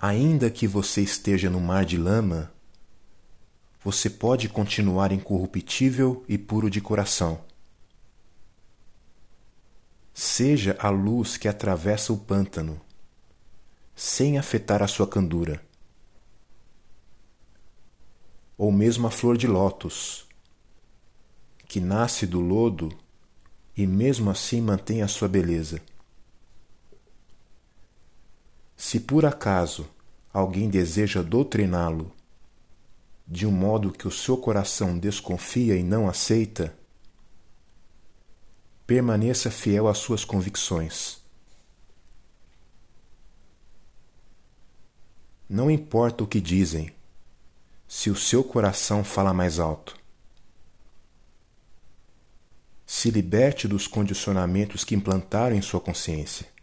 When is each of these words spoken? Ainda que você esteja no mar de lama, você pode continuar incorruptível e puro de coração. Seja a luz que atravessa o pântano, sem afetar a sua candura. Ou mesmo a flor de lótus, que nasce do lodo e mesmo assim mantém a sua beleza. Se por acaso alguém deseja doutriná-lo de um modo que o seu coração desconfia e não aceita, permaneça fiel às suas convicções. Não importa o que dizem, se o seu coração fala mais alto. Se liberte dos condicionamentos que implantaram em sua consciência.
Ainda 0.00 0.48
que 0.48 0.64
você 0.64 1.02
esteja 1.02 1.50
no 1.50 1.60
mar 1.60 1.84
de 1.84 1.98
lama, 1.98 2.52
você 3.82 4.08
pode 4.08 4.48
continuar 4.48 5.10
incorruptível 5.10 6.24
e 6.28 6.38
puro 6.38 6.70
de 6.70 6.80
coração. 6.80 7.40
Seja 10.14 10.76
a 10.78 10.88
luz 10.88 11.36
que 11.36 11.48
atravessa 11.48 12.12
o 12.12 12.16
pântano, 12.16 12.80
sem 13.96 14.38
afetar 14.38 14.84
a 14.84 14.86
sua 14.86 15.04
candura. 15.04 15.60
Ou 18.56 18.70
mesmo 18.70 19.08
a 19.08 19.10
flor 19.10 19.36
de 19.36 19.48
lótus, 19.48 20.28
que 21.66 21.80
nasce 21.80 22.24
do 22.24 22.38
lodo 22.38 22.96
e 23.76 23.84
mesmo 23.84 24.30
assim 24.30 24.60
mantém 24.60 25.02
a 25.02 25.08
sua 25.08 25.26
beleza. 25.26 25.82
Se 28.88 28.98
por 28.98 29.26
acaso 29.26 29.86
alguém 30.32 30.70
deseja 30.70 31.22
doutriná-lo 31.22 32.10
de 33.26 33.46
um 33.46 33.50
modo 33.50 33.92
que 33.92 34.08
o 34.08 34.10
seu 34.10 34.34
coração 34.34 34.98
desconfia 34.98 35.76
e 35.76 35.82
não 35.82 36.08
aceita, 36.08 36.74
permaneça 38.86 39.50
fiel 39.50 39.88
às 39.88 39.98
suas 39.98 40.24
convicções. 40.24 41.18
Não 45.46 45.70
importa 45.70 46.24
o 46.24 46.26
que 46.26 46.40
dizem, 46.40 46.90
se 47.86 48.08
o 48.08 48.16
seu 48.16 48.42
coração 48.42 49.04
fala 49.04 49.34
mais 49.34 49.58
alto. 49.58 49.94
Se 52.86 53.10
liberte 53.10 53.68
dos 53.68 53.86
condicionamentos 53.86 54.82
que 54.82 54.94
implantaram 54.94 55.54
em 55.54 55.60
sua 55.60 55.78
consciência. 55.78 56.56